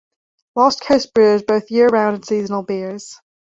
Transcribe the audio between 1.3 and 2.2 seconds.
both year-round